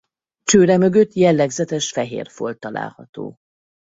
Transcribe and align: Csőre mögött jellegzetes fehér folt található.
Csőre 0.43 0.77
mögött 0.77 1.13
jellegzetes 1.13 1.91
fehér 1.91 2.27
folt 2.29 2.59
található. 2.59 3.37